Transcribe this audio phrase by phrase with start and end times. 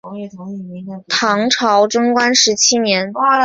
[1.07, 3.13] 唐朝贞观十七年。